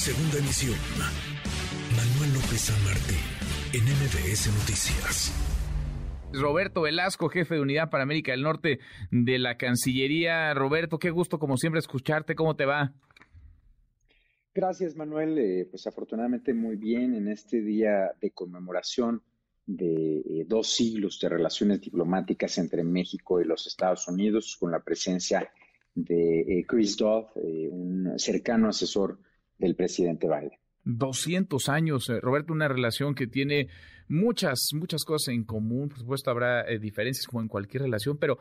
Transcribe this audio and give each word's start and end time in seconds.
Segunda 0.00 0.38
emisión. 0.38 0.78
Manuel 1.94 2.32
López 2.32 2.58
San 2.58 2.84
Martín, 2.86 3.20
en 3.74 3.84
MBS 3.84 4.46
Noticias. 4.46 5.30
Roberto 6.32 6.80
Velasco, 6.80 7.28
jefe 7.28 7.56
de 7.56 7.60
unidad 7.60 7.90
para 7.90 8.04
América 8.04 8.32
del 8.32 8.40
Norte 8.40 8.80
de 9.10 9.38
la 9.38 9.58
Cancillería. 9.58 10.54
Roberto, 10.54 10.98
qué 10.98 11.10
gusto 11.10 11.38
como 11.38 11.58
siempre 11.58 11.80
escucharte. 11.80 12.34
¿Cómo 12.34 12.56
te 12.56 12.64
va? 12.64 12.94
Gracias, 14.54 14.96
Manuel. 14.96 15.36
Eh, 15.36 15.68
pues 15.70 15.86
afortunadamente 15.86 16.54
muy 16.54 16.76
bien 16.76 17.14
en 17.14 17.28
este 17.28 17.60
día 17.60 18.12
de 18.22 18.30
conmemoración 18.30 19.22
de 19.66 20.20
eh, 20.20 20.46
dos 20.48 20.68
siglos 20.68 21.20
de 21.20 21.28
relaciones 21.28 21.82
diplomáticas 21.82 22.56
entre 22.56 22.84
México 22.84 23.38
y 23.38 23.44
los 23.44 23.66
Estados 23.66 24.08
Unidos, 24.08 24.56
con 24.58 24.70
la 24.70 24.80
presencia 24.80 25.52
de 25.94 26.40
eh, 26.40 26.64
Chris 26.66 26.96
Dodd, 26.96 27.26
un 27.34 28.14
cercano 28.16 28.70
asesor 28.70 29.18
del 29.60 29.76
presidente 29.76 30.26
Biden. 30.26 30.58
200 30.84 31.68
años, 31.68 32.10
Roberto, 32.20 32.52
una 32.52 32.66
relación 32.66 33.14
que 33.14 33.26
tiene 33.26 33.68
muchas, 34.08 34.70
muchas 34.74 35.04
cosas 35.04 35.34
en 35.34 35.44
común. 35.44 35.88
Por 35.90 35.98
supuesto, 35.98 36.30
habrá 36.30 36.64
diferencias 36.78 37.26
como 37.26 37.42
en 37.42 37.48
cualquier 37.48 37.82
relación, 37.82 38.16
pero 38.18 38.38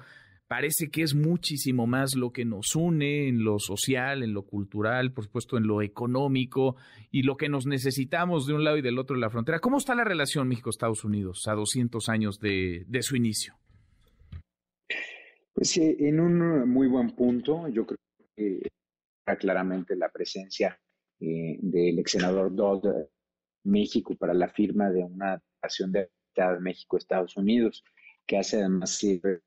parece 0.49 0.89
que 0.89 1.03
es 1.03 1.13
muchísimo 1.13 1.85
más 1.85 2.15
lo 2.15 2.31
que 2.31 2.43
nos 2.43 2.75
une 2.75 3.27
en 3.27 3.43
lo 3.43 3.59
social, 3.59 4.23
en 4.23 4.33
lo 4.33 4.43
cultural, 4.43 5.13
por 5.13 5.25
supuesto 5.25 5.57
en 5.57 5.67
lo 5.67 5.83
económico 5.83 6.75
y 7.11 7.21
lo 7.21 7.37
que 7.37 7.49
nos 7.49 7.67
necesitamos 7.67 8.47
de 8.47 8.55
un 8.55 8.63
lado 8.63 8.77
y 8.77 8.81
del 8.81 8.97
otro 8.97 9.15
de 9.15 9.21
la 9.21 9.29
frontera. 9.29 9.59
¿Cómo 9.59 9.77
está 9.77 9.93
la 9.93 10.03
relación 10.03 10.47
México-Estados 10.47 11.03
Unidos 11.03 11.43
a 11.47 11.53
200 11.53 12.09
años 12.09 12.39
de, 12.39 12.83
su 13.01 13.15
inicio? 13.15 13.53
Pues 15.53 15.77
en 15.77 16.19
un 16.19 16.67
muy 16.67 16.87
buen 16.87 17.11
punto, 17.11 17.67
yo 17.67 17.85
creo 17.85 17.99
que 18.35 18.71
claramente 19.37 19.95
la 19.95 20.09
presencia 20.09 20.69
eh, 20.69 20.88
del 21.61 21.99
ex 21.99 22.11
senador 22.11 22.55
Dodd 22.55 22.85
México 23.63 24.15
para 24.15 24.33
la 24.33 24.49
firma 24.49 24.89
de 24.89 25.03
una 25.03 25.41
relación 25.61 25.91
de 25.91 26.09
México-Estados 26.59 27.35
Unidos, 27.37 27.83
que 28.25 28.37
hace 28.37 28.57
además 28.57 29.03
eh, 29.03 29.41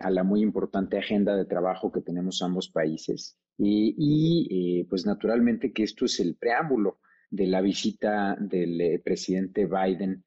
a 0.00 0.10
la 0.10 0.24
muy 0.24 0.42
importante 0.42 0.98
agenda 0.98 1.34
de 1.36 1.46
trabajo 1.46 1.90
que 1.90 2.02
tenemos 2.02 2.42
ambos 2.42 2.68
países. 2.68 3.38
y 3.58 4.80
eh, 4.80 4.86
pues 4.88 5.06
naturalmente 5.06 5.72
que 5.72 5.84
esto 5.84 6.04
es 6.04 6.20
el 6.20 6.36
preámbulo 6.36 7.00
de 7.30 7.46
la 7.46 7.62
visita 7.62 8.36
del 8.38 8.80
eh, 8.80 8.98
presidente 9.02 9.66
Biden 9.66 10.22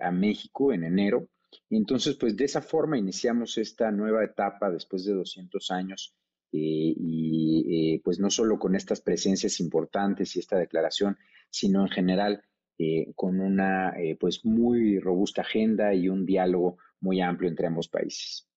a 0.00 0.10
México 0.10 0.72
en 0.72 0.84
enero. 0.84 1.28
Y 1.68 1.76
entonces, 1.76 2.16
pues 2.16 2.34
de 2.36 2.44
esa 2.44 2.62
forma 2.62 2.96
iniciamos 2.96 3.58
esta 3.58 3.90
nueva 3.90 4.24
etapa 4.24 4.70
después 4.70 5.04
de 5.04 5.12
200 5.12 5.70
años 5.70 6.16
y 6.52 7.98
pues 7.98 8.18
no 8.18 8.30
solo 8.30 8.58
con 8.58 8.74
estas 8.74 9.00
presencias 9.00 9.60
importantes 9.60 10.34
y 10.34 10.40
esta 10.40 10.58
declaración, 10.58 11.16
sino 11.50 11.82
en 11.82 11.88
general 11.88 12.42
con 13.14 13.40
una 13.40 13.94
pues 14.18 14.44
muy 14.44 14.98
robusta 14.98 15.42
agenda 15.42 15.94
y 15.94 16.08
un 16.08 16.26
diálogo 16.26 16.78
muy 17.00 17.20
amplio 17.20 17.48
entre 17.48 17.66
ambos 17.66 17.88
países. 17.88 18.49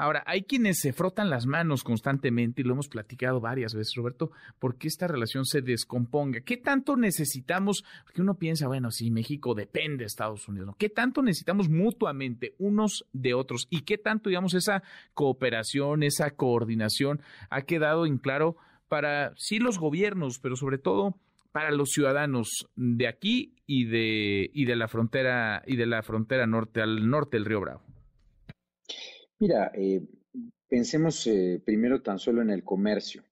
Ahora, 0.00 0.22
hay 0.24 0.44
quienes 0.44 0.78
se 0.78 0.94
frotan 0.94 1.28
las 1.28 1.44
manos 1.44 1.84
constantemente, 1.84 2.62
y 2.62 2.64
lo 2.64 2.72
hemos 2.72 2.88
platicado 2.88 3.38
varias 3.38 3.74
veces, 3.74 3.92
Roberto, 3.96 4.30
porque 4.58 4.88
esta 4.88 5.06
relación 5.06 5.44
se 5.44 5.60
descomponga. 5.60 6.40
¿Qué 6.40 6.56
tanto 6.56 6.96
necesitamos? 6.96 7.84
Porque 8.04 8.22
uno 8.22 8.38
piensa, 8.38 8.66
bueno, 8.66 8.90
sí, 8.90 9.10
México 9.10 9.54
depende 9.54 9.98
de 9.98 10.04
Estados 10.06 10.48
Unidos, 10.48 10.68
¿no? 10.68 10.74
¿Qué 10.78 10.88
tanto 10.88 11.20
necesitamos 11.20 11.68
mutuamente 11.68 12.54
unos 12.56 13.04
de 13.12 13.34
otros? 13.34 13.66
¿Y 13.68 13.82
qué 13.82 13.98
tanto, 13.98 14.30
digamos, 14.30 14.54
esa 14.54 14.82
cooperación, 15.12 16.02
esa 16.02 16.30
coordinación 16.30 17.20
ha 17.50 17.60
quedado 17.66 18.06
en 18.06 18.16
claro 18.16 18.56
para, 18.88 19.34
sí, 19.36 19.58
los 19.58 19.78
gobiernos, 19.78 20.38
pero 20.38 20.56
sobre 20.56 20.78
todo 20.78 21.18
para 21.52 21.72
los 21.72 21.90
ciudadanos 21.90 22.70
de 22.74 23.06
aquí 23.06 23.54
y 23.66 23.84
de, 23.84 24.50
y 24.54 24.64
de 24.64 24.76
la 24.76 24.88
frontera 24.88 25.62
y 25.66 25.76
de 25.76 25.84
la 25.84 26.02
frontera 26.02 26.46
norte 26.46 26.80
al 26.80 27.10
norte 27.10 27.36
del 27.36 27.44
Río 27.44 27.60
Bravo? 27.60 27.82
Mira, 29.40 29.72
eh, 29.74 30.02
pensemos 30.68 31.26
eh, 31.26 31.62
primero 31.64 32.02
tan 32.02 32.18
solo 32.18 32.42
en 32.42 32.50
el 32.50 32.62
comercio. 32.62 33.24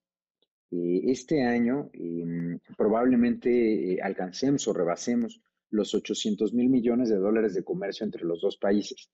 Eh, 0.71 1.03
este 1.05 1.43
año 1.45 1.91
em, 1.93 2.59
probablemente 2.79 3.99
alcancemos 4.03 4.67
o 4.69 4.73
rebasemos 4.73 5.43
los 5.71 5.95
800 5.95 6.55
mil 6.55 6.71
millones 6.71 7.11
de 7.11 7.17
dólares 7.17 7.53
de 7.55 7.63
comercio 7.63 8.05
entre 8.07 8.25
los 8.25 8.41
dos 8.41 8.57
países. 8.57 9.11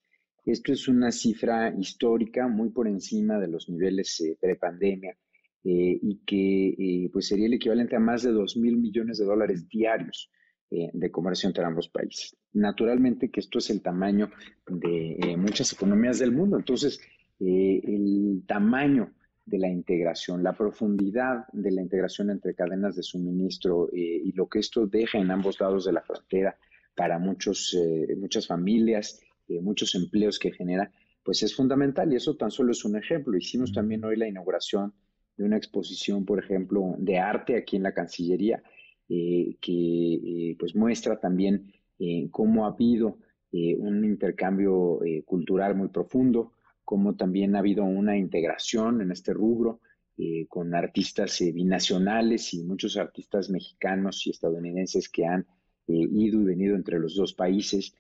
Esto 0.47 0.73
es 0.73 0.87
una 0.87 1.11
cifra 1.11 1.75
histórica 1.77 2.47
muy 2.47 2.71
por 2.71 2.87
encima 2.87 3.41
de 3.41 3.49
los 3.49 3.69
niveles 3.69 4.23
prepandemia 4.41 5.17
y 5.65 6.21
que 6.27 7.09
pues 7.13 7.27
sería 7.27 7.47
el 7.47 7.55
equivalente 7.55 7.97
a 7.97 8.01
más 8.01 8.23
de 8.23 8.31
2 8.31 8.59
mil 8.59 8.77
millones 8.77 9.19
de 9.19 9.25
dólares 9.25 9.67
diarios 9.69 10.31
de 10.71 11.11
comercio 11.11 11.49
entre 11.49 11.65
ambos 11.65 11.89
países. 11.89 12.37
Naturalmente 12.53 13.31
que 13.31 13.41
esto 13.41 13.59
es 13.59 13.71
el 13.71 13.81
tamaño 13.81 14.31
de 14.67 15.17
eh, 15.21 15.37
muchas 15.37 15.73
economías 15.73 16.19
del 16.19 16.33
mundo. 16.33 16.57
Entonces, 16.57 17.01
eh, 17.41 17.81
el 17.85 18.43
tamaño 18.47 19.13
de 19.45 19.59
la 19.59 19.69
integración, 19.69 20.43
la 20.43 20.55
profundidad 20.55 21.47
de 21.53 21.71
la 21.71 21.83
integración 21.83 22.31
entre 22.31 22.55
cadenas 22.55 22.97
de 22.97 23.03
suministro 23.03 23.89
eh, 23.93 24.23
y 24.25 24.33
lo 24.33 24.49
que 24.49 24.61
esto 24.61 24.87
deja 24.87 25.19
en 25.19 25.31
ambos 25.31 25.61
lados 25.61 25.85
de 25.85 25.93
la 25.93 26.03
frontera 26.03 26.57
para 26.97 27.19
muchos, 27.19 27.77
muchas 28.17 28.47
familias, 28.47 29.21
muchos 29.49 29.97
empleos 29.97 30.39
que 30.39 30.53
genera, 30.53 30.93
pues 31.25 31.43
es 31.43 31.53
fundamental 31.53 32.13
y 32.13 32.17
eso 32.17 32.37
tan 32.37 32.53
solo 32.53 32.71
es 32.71 32.85
un 32.85 32.97
ejemplo. 32.97 33.37
Hicimos 33.37 33.73
también 33.73 34.05
hoy 34.05 34.17
la 34.17 34.29
inauguración 34.29 34.95
de 35.37 35.45
una 35.45 35.57
exposición, 35.57 36.25
por 36.25 36.39
ejemplo, 36.39 36.95
de 36.99 37.19
arte 37.19 37.57
aquí 37.57 37.75
en 37.75 37.83
la 37.83 37.93
Cancillería, 37.93 38.63
que 39.09 40.57
pues 40.59 40.75
muestra 40.75 41.21
también 41.21 41.73
cómo 42.31 42.65
ha 42.65 42.69
habido 42.69 43.19
eh, 43.57 43.77
un 43.79 44.05
intercambio 44.05 45.01
eh, 45.05 45.23
cultural 45.25 45.77
muy 45.77 45.87
profundo, 45.87 46.55
como 46.85 47.15
también 47.15 47.55
ha 47.55 47.61
habido 47.61 47.85
una 47.85 48.17
integración 48.17 49.01
en 49.01 49.13
este 49.13 49.33
rubro 49.33 49.79
eh, 50.19 50.47
con 50.49 50.75
artistas 50.75 51.39
binacionales 51.39 52.53
y 52.53 52.65
muchos 52.65 52.97
artistas 52.97 53.51
mexicanos 53.51 54.27
y 54.27 54.31
estadounidenses 54.31 55.09
que 55.09 55.27
han 55.27 55.47
ido 55.87 56.41
y 56.41 56.45
venido 56.45 56.75
entre 56.75 56.99
los 56.99 57.15
dos 57.15 57.33
países, 57.33 57.95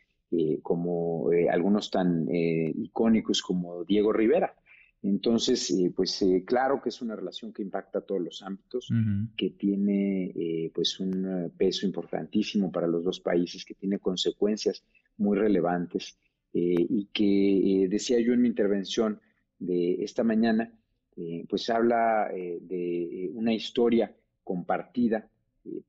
como 0.62 1.28
algunos 1.50 1.91
tan 1.91 2.26
icónicos 2.31 3.42
como 3.42 3.84
Diego 3.84 4.12
Rivera. 4.12 4.56
Entonces, 5.04 5.70
pues 5.94 6.25
claro 6.47 6.81
que 6.82 6.88
es 6.88 7.03
una 7.03 7.15
relación 7.15 7.53
que 7.53 7.62
impacta 7.62 7.98
a 7.98 8.03
todos 8.03 8.22
los 8.22 8.42
ámbitos, 8.42 8.88
que 9.37 9.50
tiene 9.50 10.70
pues 10.75 10.98
un 10.98 11.53
peso 11.56 11.84
importantísimo 11.84 12.72
para 12.72 12.87
los 12.87 13.04
dos 13.04 13.20
países, 13.20 13.66
que 13.66 13.75
tiene 13.75 13.98
consecuencias 13.98 14.82
muy 15.19 15.37
relevantes 15.37 16.19
eh, 16.53 16.87
y 16.88 17.09
que 17.12 17.82
eh, 17.84 17.88
decía 17.88 18.20
yo 18.20 18.32
en 18.32 18.41
mi 18.41 18.48
intervención 18.48 19.20
de 19.59 20.04
esta 20.04 20.22
mañana, 20.22 20.72
eh, 21.16 21.44
pues 21.48 21.69
habla 21.69 22.28
de 22.32 23.31
una 23.34 23.53
historia 23.53 24.15
compartida, 24.42 25.28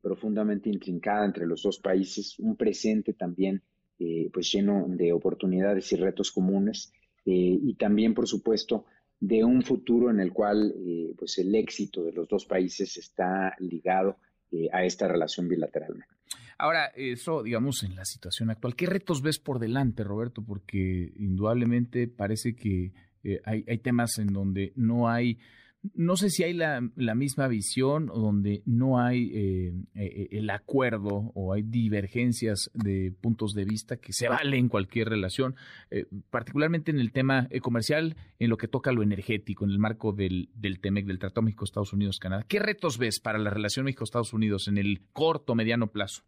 profundamente 0.01 0.69
intrincada 0.69 1.25
entre 1.25 1.45
los 1.45 1.61
dos 1.63 1.79
países, 1.79 2.39
un 2.39 2.55
presente 2.55 3.13
también 3.13 3.61
pues 4.31 4.51
lleno 4.51 4.85
de 4.89 5.13
oportunidades 5.13 5.91
y 5.91 5.95
retos 5.95 6.31
comunes 6.31 6.91
y 7.25 7.73
también, 7.75 8.13
por 8.13 8.27
supuesto, 8.27 8.85
de 9.19 9.43
un 9.43 9.61
futuro 9.63 10.09
en 10.09 10.19
el 10.19 10.31
cual 10.31 10.73
pues 11.17 11.37
el 11.37 11.53
éxito 11.55 12.03
de 12.03 12.11
los 12.11 12.27
dos 12.27 12.45
países 12.45 12.97
está 12.97 13.55
ligado 13.59 14.17
a 14.71 14.83
esta 14.83 15.07
relación 15.07 15.47
bilateral. 15.47 16.05
Ahora, 16.57 16.87
eso, 16.95 17.43
digamos, 17.43 17.83
en 17.83 17.95
la 17.95 18.05
situación 18.05 18.49
actual, 18.49 18.75
¿qué 18.75 18.85
retos 18.85 19.21
ves 19.21 19.39
por 19.39 19.59
delante, 19.59 20.03
Roberto? 20.03 20.41
Porque 20.41 21.11
indudablemente 21.17 22.07
parece 22.07 22.55
que 22.55 22.93
eh, 23.23 23.41
hay, 23.43 23.77
temas 23.79 24.17
en 24.19 24.27
donde 24.27 24.71
no 24.75 25.09
hay, 25.09 25.37
no 25.94 26.16
sé 26.16 26.29
si 26.29 26.44
hay 26.44 26.53
la, 26.53 26.81
misma 27.16 27.47
visión 27.47 28.09
o 28.09 28.19
donde 28.19 28.62
no 28.65 29.00
hay 29.00 29.31
eh, 29.33 29.74
eh, 29.95 30.27
el 30.31 30.50
acuerdo 30.50 31.31
o 31.33 31.54
hay 31.54 31.62
divergencias 31.62 32.71
de 32.74 33.13
puntos 33.21 33.54
de 33.54 33.65
vista 33.65 33.98
que 33.98 34.13
se 34.13 34.27
vale 34.27 34.57
en 34.57 34.69
cualquier 34.69 35.09
relación, 35.09 35.56
particularmente 36.30 36.92
en 36.92 37.00
el 37.00 37.12
tema 37.12 37.48
comercial, 37.62 38.15
en 38.39 38.50
lo 38.50 38.57
que 38.57 38.68
toca 38.68 38.92
lo 38.92 39.04
energético, 39.04 39.65
en 39.65 39.71
el 39.71 39.80
marco 39.80 40.12
del, 40.12 40.50
del 40.56 40.80
TEMEC, 40.80 41.06
del 41.06 41.19
Tratado 41.19 41.44
México-Estados 41.44 41.94
Unidos-Canadá. 41.94 42.45
¿Qué 42.48 42.59
retos 42.59 42.98
ves 42.98 43.19
para 43.19 43.38
la 43.38 43.50
relación 43.50 43.86
México-Estados 43.86 44.33
Unidos 44.33 44.68
en 44.68 44.77
el 44.77 45.01
corto, 45.13 45.56
mediano 45.56 45.88
plazo? 45.88 46.24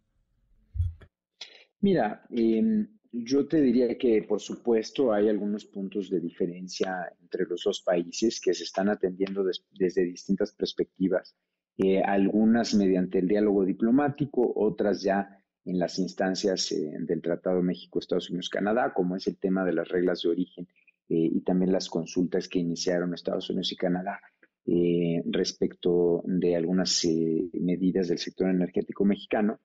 Mira, 1.80 2.26
em, 2.30 2.88
yo 3.12 3.46
te 3.46 3.60
diría 3.60 3.96
que 3.96 4.22
por 4.22 4.40
supuesto 4.40 5.12
hay 5.12 5.28
algunos 5.28 5.64
puntos 5.64 6.10
de 6.10 6.20
diferencia 6.20 7.12
entre 7.20 7.44
los 7.46 7.62
dos 7.64 7.80
países 7.82 8.40
que 8.40 8.54
se 8.54 8.64
están 8.64 8.88
atendiendo 8.88 9.44
desde 9.72 10.04
distintas 10.04 10.52
perspectivas, 10.52 11.34
eh, 11.78 12.02
algunas 12.02 12.74
mediante 12.74 13.18
el 13.18 13.28
diálogo 13.28 13.64
diplomático, 13.64 14.52
otras 14.56 15.02
ya 15.02 15.38
en 15.68 15.78
las 15.78 15.98
instancias 15.98 16.72
eh, 16.72 16.96
del 17.00 17.20
Tratado 17.20 17.62
México, 17.62 17.98
Estados 17.98 18.30
Unidos, 18.30 18.48
Canadá, 18.48 18.92
como 18.94 19.16
es 19.16 19.26
el 19.26 19.36
tema 19.36 19.64
de 19.64 19.74
las 19.74 19.88
reglas 19.88 20.22
de 20.22 20.30
origen 20.30 20.66
eh, 21.08 21.30
y 21.34 21.40
también 21.40 21.72
las 21.72 21.90
consultas 21.90 22.48
que 22.48 22.58
iniciaron 22.58 23.12
Estados 23.12 23.50
Unidos 23.50 23.72
y 23.72 23.76
Canadá 23.76 24.20
eh, 24.64 25.22
respecto 25.26 26.22
de 26.24 26.56
algunas 26.56 27.06
medidas 27.52 28.08
del 28.08 28.18
sector 28.18 28.48
energético 28.48 29.04
mexicano. 29.04 29.60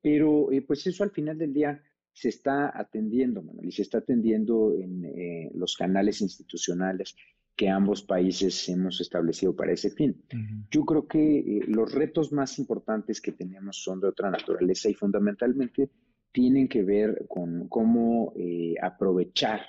pero 0.00 0.48
pues 0.66 0.86
eso 0.86 1.04
al 1.04 1.10
final 1.10 1.36
del 1.36 1.52
día 1.52 1.82
se 2.12 2.28
está 2.28 2.78
atendiendo, 2.78 3.42
Manuel, 3.42 3.68
y 3.68 3.72
se 3.72 3.82
está 3.82 3.98
atendiendo 3.98 4.74
en 4.74 5.50
los 5.54 5.76
canales 5.76 6.20
institucionales 6.20 7.16
que 7.56 7.68
ambos 7.68 8.02
países 8.02 8.68
hemos 8.68 9.00
establecido 9.00 9.54
para 9.54 9.72
ese 9.72 9.90
fin. 9.90 10.22
Yo 10.70 10.84
creo 10.84 11.06
que 11.06 11.60
los 11.66 11.92
retos 11.92 12.32
más 12.32 12.58
importantes 12.58 13.20
que 13.20 13.32
tenemos 13.32 13.82
son 13.82 14.00
de 14.00 14.08
otra 14.08 14.30
naturaleza 14.30 14.88
y 14.88 14.94
fundamentalmente 14.94 15.90
tienen 16.32 16.68
que 16.68 16.82
ver 16.82 17.26
con 17.28 17.68
cómo 17.68 18.32
aprovechar 18.80 19.62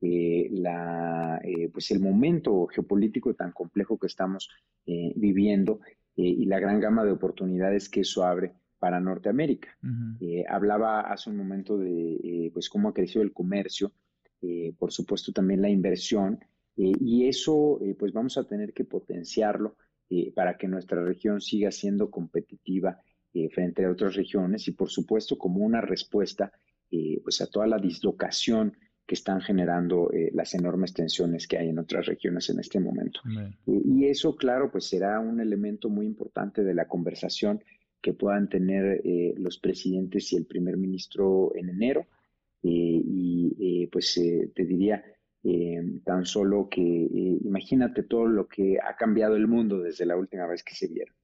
eh, 0.00 0.48
la, 0.52 1.40
eh, 1.42 1.70
pues 1.72 1.90
el 1.90 1.98
momento 1.98 2.68
geopolítico 2.68 3.34
tan 3.34 3.50
complejo 3.50 3.98
que 3.98 4.06
estamos 4.06 4.48
eh, 4.86 5.12
viviendo 5.16 5.80
y 6.20 6.46
la 6.46 6.58
gran 6.58 6.80
gama 6.80 7.04
de 7.04 7.12
oportunidades 7.12 7.88
que 7.88 8.00
eso 8.00 8.24
abre 8.24 8.52
para 8.78 9.00
Norteamérica. 9.00 9.68
hablaba 10.48 11.00
hace 11.00 11.30
un 11.30 11.36
momento 11.36 11.78
de 11.78 12.50
pues 12.52 12.68
cómo 12.68 12.88
ha 12.88 12.94
crecido 12.94 13.22
el 13.22 13.32
comercio, 13.32 13.92
por 14.78 14.92
supuesto 14.92 15.32
también 15.32 15.62
la 15.62 15.70
inversión, 15.70 16.38
y 16.76 17.26
eso 17.26 17.80
pues 17.98 18.12
vamos 18.12 18.38
a 18.38 18.44
tener 18.44 18.72
que 18.72 18.84
potenciarlo 18.84 19.76
para 20.34 20.56
que 20.56 20.68
nuestra 20.68 21.02
región 21.02 21.40
siga 21.40 21.70
siendo 21.70 22.10
competitiva 22.10 23.00
frente 23.52 23.84
a 23.84 23.90
otras 23.90 24.14
regiones 24.14 24.68
y 24.68 24.72
por 24.72 24.88
supuesto 24.88 25.36
como 25.36 25.64
una 25.64 25.80
respuesta 25.80 26.52
pues 27.22 27.40
a 27.40 27.46
toda 27.46 27.66
la 27.66 27.78
dislocación 27.78 28.74
que 29.08 29.14
están 29.14 29.40
generando 29.40 30.12
eh, 30.12 30.30
las 30.34 30.52
enormes 30.54 30.92
tensiones 30.92 31.48
que 31.48 31.56
hay 31.56 31.70
en 31.70 31.78
otras 31.78 32.04
regiones 32.04 32.50
en 32.50 32.60
este 32.60 32.78
momento. 32.78 33.20
y 33.66 34.04
eso, 34.04 34.36
claro, 34.36 34.70
pues 34.70 34.84
será 34.84 35.18
un 35.18 35.40
elemento 35.40 35.88
muy 35.88 36.04
importante 36.04 36.62
de 36.62 36.74
la 36.74 36.86
conversación 36.86 37.64
que 38.00 38.12
puedan 38.14 38.48
tener 38.48 39.00
eh, 39.04 39.34
los 39.36 39.58
presidentes 39.58 40.32
y 40.32 40.36
el 40.36 40.46
primer 40.46 40.76
ministro 40.76 41.52
en 41.54 41.68
enero. 41.68 42.06
Eh, 42.62 43.02
y 43.04 43.86
pues 43.86 44.20
te 44.54 44.64
diría 44.64 45.02
tan 46.04 46.26
solo 46.26 46.68
que 46.68 46.80
imagínate 46.80 48.02
todo 48.02 48.26
lo 48.26 48.46
que 48.46 48.78
ha 48.78 48.96
cambiado 48.96 49.36
el 49.36 49.46
mundo 49.46 49.78
desde 49.78 50.04
la 50.04 50.16
última 50.16 50.46
vez 50.46 50.62
que 50.62 50.74
se 50.74 50.88
vieron. 50.88 51.14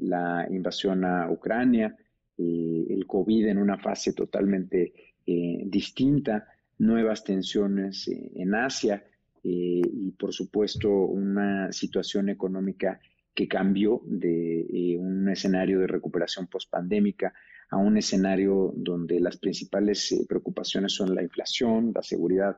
la 0.00 0.46
invasión 0.48 1.04
a 1.04 1.30
Ucrania, 1.30 1.94
el 2.38 3.04
COVID 3.06 3.48
en 3.48 3.58
una 3.58 3.76
fase 3.76 4.12
totalmente 4.14 4.94
distinta, 5.26 6.46
nuevas 6.78 7.24
tensiones 7.24 8.08
eh, 8.08 8.32
en 8.34 8.54
Asia 8.54 9.04
eh, 9.42 9.82
y 9.84 10.10
por 10.12 10.32
supuesto 10.32 10.90
una 10.90 11.72
situación 11.72 12.28
económica 12.28 13.00
que 13.36 13.46
cambió 13.46 14.02
de 14.04 14.62
eh, 14.62 14.98
un 14.98 15.28
escenario 15.28 15.78
de 15.78 15.86
recuperación 15.86 16.48
pospandémica 16.48 17.32
a 17.70 17.76
un 17.76 17.96
escenario 17.96 18.72
donde 18.74 19.20
las 19.20 19.36
principales 19.36 20.24
preocupaciones 20.28 20.92
son 20.92 21.14
la 21.14 21.22
inflación, 21.22 21.92
la 21.94 22.02
seguridad 22.02 22.56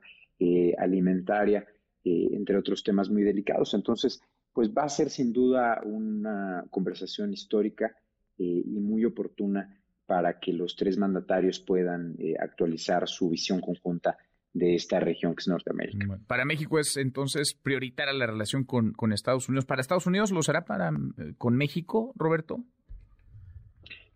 alimentaria, 0.78 1.66
entre 2.04 2.56
otros 2.56 2.84
temas 2.84 3.10
muy 3.10 3.24
delicados. 3.24 3.74
Entonces, 3.74 4.20
pues 4.52 4.70
va 4.70 4.84
a 4.84 4.88
ser 4.88 5.10
sin 5.10 5.32
duda 5.32 5.80
una 5.84 6.64
conversación 6.70 7.32
histórica 7.32 7.96
y 8.36 8.62
muy 8.78 9.04
oportuna 9.04 9.78
para 10.08 10.40
que 10.40 10.54
los 10.54 10.74
tres 10.74 10.96
mandatarios 10.96 11.60
puedan 11.60 12.16
eh, 12.18 12.34
actualizar 12.40 13.06
su 13.06 13.28
visión 13.28 13.60
conjunta 13.60 14.16
de 14.52 14.74
esta 14.74 14.98
región 15.00 15.34
que 15.34 15.40
es 15.40 15.48
Norteamérica. 15.48 16.18
para 16.26 16.44
México 16.44 16.78
es 16.78 16.96
entonces 16.96 17.54
prioritaria 17.54 18.12
la 18.12 18.26
relación 18.26 18.64
con, 18.64 18.94
Estados 19.12 19.48
Unidos. 19.48 19.66
¿Para 19.66 19.80
Estados 19.80 20.06
Unidos 20.06 20.30
lo 20.32 20.42
será 20.42 20.64
para 20.64 20.90
eh, 20.90 21.34
con 21.36 21.56
México, 21.56 22.12
Roberto? 22.16 22.64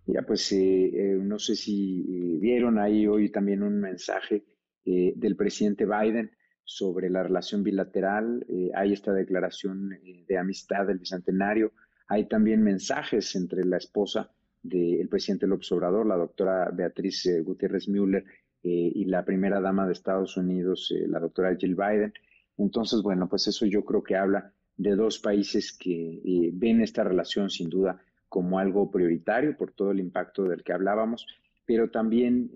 Ya, 0.07 0.23
pues 0.23 0.51
eh, 0.53 1.17
no 1.21 1.39
sé 1.39 1.55
si 1.55 2.39
vieron 2.41 2.79
ahí 2.79 3.07
hoy 3.07 3.31
también 3.31 3.63
un 3.63 3.81
mensaje 3.81 4.45
del 4.85 5.37
presidente 5.37 5.87
Biden 5.87 6.33
sobre 6.65 7.09
la 7.09 7.23
relación 7.23 7.63
bilateral. 7.63 8.45
hay 8.75 8.93
esta 8.93 9.13
declaración 9.13 9.91
de 10.27 10.39
amistad 10.39 10.89
del 10.89 10.99
bicentenario. 10.99 11.73
Hay 12.09 12.27
también 12.27 12.65
mensajes 12.65 13.37
entre 13.37 13.65
la 13.65 13.77
esposa 13.77 14.33
del 14.63 15.09
presidente 15.09 15.47
López 15.47 15.71
Obrador, 15.73 16.07
la 16.07 16.17
doctora 16.17 16.71
Beatriz 16.73 17.27
eh, 17.27 17.41
Gutiérrez 17.43 17.89
Müller 17.89 18.23
eh, 18.23 18.27
y 18.65 19.05
la 19.07 19.25
primera 19.25 19.61
dama 19.61 19.87
de 19.87 19.93
Estados 19.93 20.37
Unidos, 20.37 20.93
eh, 20.95 21.07
la 21.09 21.21
doctora 21.21 21.57
Jill 21.57 21.75
Biden. 21.75 22.13
Entonces, 22.59 23.03
bueno, 23.03 23.29
pues 23.29 23.47
eso 23.47 23.67
yo 23.67 23.85
creo 23.85 24.03
que 24.03 24.17
habla 24.17 24.53
de 24.77 24.95
dos 24.95 25.19
países 25.19 25.73
que 25.73 26.51
ven 26.55 26.81
esta 26.81 27.05
relación 27.05 27.51
sin 27.51 27.69
duda 27.69 28.01
como 28.29 28.59
algo 28.59 28.91
prioritario 28.91 29.57
por 29.57 29.73
todo 29.73 29.91
el 29.91 30.01
impacto 30.01 30.45
del 30.45 30.63
que 30.63 30.73
hablábamos, 30.73 31.27
pero 31.67 31.91
también 31.91 32.51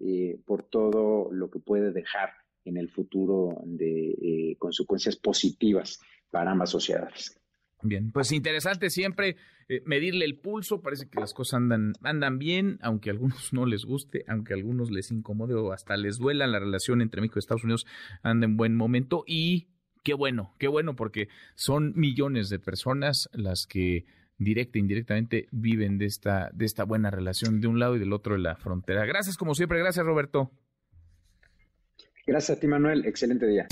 por 0.46 0.62
todo 0.62 1.30
lo 1.30 1.50
que 1.50 1.58
puede 1.58 1.92
dejar 1.92 2.30
en 2.64 2.78
el 2.78 2.88
futuro 2.88 3.60
de 3.64 4.56
consecuencias 4.58 5.16
positivas 5.16 6.00
para 6.30 6.52
ambas 6.52 6.70
sociedades. 6.70 7.38
Bien, 7.88 8.10
pues 8.10 8.32
interesante 8.32 8.90
siempre 8.90 9.36
eh, 9.68 9.82
medirle 9.84 10.24
el 10.24 10.38
pulso, 10.38 10.80
parece 10.80 11.08
que 11.08 11.20
las 11.20 11.34
cosas 11.34 11.54
andan, 11.54 11.92
andan 12.02 12.38
bien, 12.38 12.78
aunque 12.82 13.10
a 13.10 13.12
algunos 13.12 13.52
no 13.52 13.66
les 13.66 13.84
guste, 13.84 14.24
aunque 14.28 14.52
a 14.52 14.56
algunos 14.56 14.90
les 14.90 15.10
incomode 15.10 15.54
o 15.54 15.72
hasta 15.72 15.96
les 15.96 16.18
duela 16.18 16.46
la 16.46 16.58
relación 16.58 17.00
entre 17.00 17.20
México 17.20 17.38
y 17.38 17.40
Estados 17.40 17.64
Unidos, 17.64 17.86
anda 18.22 18.44
en 18.44 18.56
buen 18.56 18.74
momento 18.74 19.24
y 19.26 19.68
qué 20.02 20.14
bueno, 20.14 20.54
qué 20.58 20.68
bueno, 20.68 20.96
porque 20.96 21.28
son 21.54 21.92
millones 21.96 22.48
de 22.48 22.58
personas 22.58 23.28
las 23.32 23.66
que 23.66 24.04
directa 24.38 24.78
e 24.78 24.80
indirectamente 24.80 25.48
viven 25.50 25.98
de 25.98 26.06
esta, 26.06 26.50
de 26.52 26.64
esta 26.64 26.84
buena 26.84 27.10
relación 27.10 27.60
de 27.60 27.68
un 27.68 27.78
lado 27.78 27.96
y 27.96 27.98
del 27.98 28.12
otro 28.12 28.34
de 28.34 28.40
la 28.40 28.56
frontera. 28.56 29.04
Gracias 29.06 29.36
como 29.36 29.54
siempre, 29.54 29.78
gracias 29.78 30.04
Roberto. 30.04 30.50
Gracias 32.26 32.58
a 32.58 32.60
ti 32.60 32.66
Manuel, 32.66 33.06
excelente 33.06 33.46
día. 33.46 33.68